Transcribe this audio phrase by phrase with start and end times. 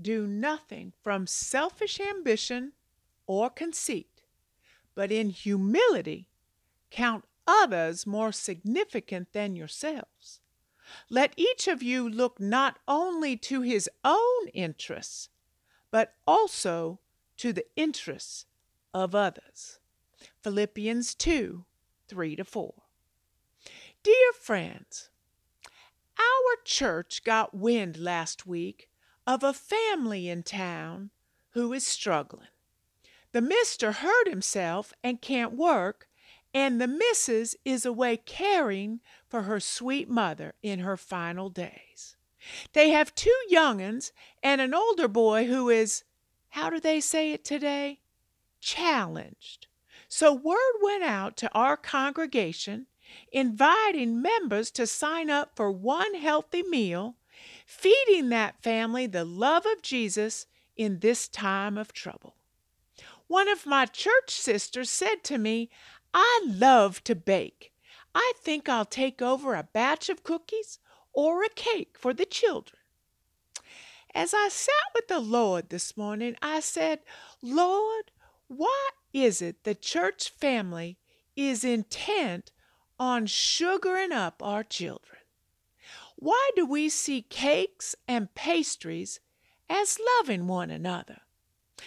[0.00, 2.72] Do nothing from selfish ambition
[3.26, 4.22] or conceit,
[4.94, 6.28] but in humility
[6.90, 10.40] count others more significant than yourselves.
[11.10, 15.28] Let each of you look not only to his own interests,
[15.90, 17.00] but also
[17.38, 18.46] to the interests
[18.94, 19.80] of others.
[20.42, 21.64] Philippians 2
[22.08, 22.74] 3 to 4.
[24.02, 25.10] Dear friends,
[26.18, 28.88] our church got wind last week
[29.28, 31.10] of a family in town
[31.50, 32.48] who is struggling.
[33.32, 36.08] The mister hurt himself and can't work,
[36.54, 42.16] and the missus is away caring for her sweet mother in her final days.
[42.72, 44.12] They have two young uns
[44.42, 46.04] and an older boy who is,
[46.48, 48.00] how do they say it today?
[48.60, 49.66] Challenged.
[50.08, 52.86] So word went out to our congregation
[53.30, 57.16] inviting members to sign up for one healthy meal,
[57.68, 62.34] feeding that family the love of Jesus in this time of trouble.
[63.26, 65.68] One of my church sisters said to me,
[66.14, 67.74] I love to bake.
[68.14, 70.78] I think I'll take over a batch of cookies
[71.12, 72.80] or a cake for the children.
[74.14, 77.00] As I sat with the Lord this morning, I said,
[77.42, 78.10] Lord,
[78.46, 80.96] why is it the church family
[81.36, 82.50] is intent
[82.98, 85.17] on sugaring up our children?
[86.20, 89.20] Why do we see cakes and pastries
[89.70, 91.20] as loving one another?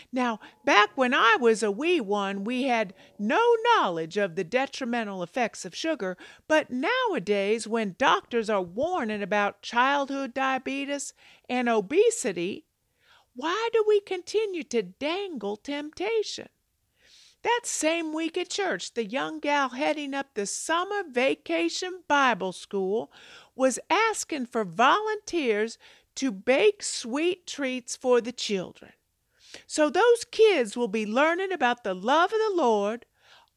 [0.10, 5.22] Now, back when I was a wee one, we had no knowledge of the detrimental
[5.22, 6.16] effects of sugar,
[6.48, 11.14] but nowadays, when doctors are warning about childhood diabetes
[11.50, 12.64] and obesity,
[13.36, 16.48] why do we continue to dangle temptation?
[17.44, 23.11] That same week at church, the young gal heading up the summer vacation Bible school
[23.56, 25.78] was asking for volunteers
[26.16, 28.92] to bake sweet treats for the children.
[29.66, 33.06] So those kids will be learning about the love of the Lord,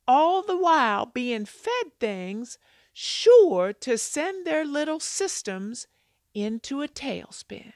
[0.09, 2.59] all the while being fed things
[2.93, 5.87] sure to send their little systems
[6.33, 7.73] into a tailspin.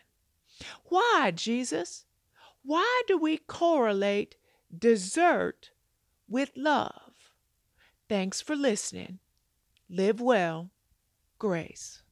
[0.85, 2.07] Why, Jesus?
[2.63, 4.37] Why do we correlate
[4.77, 5.71] dessert
[6.29, 7.33] with love?
[8.09, 9.19] Thanks for listening.
[9.89, 10.71] Live well.
[11.39, 12.03] Grace.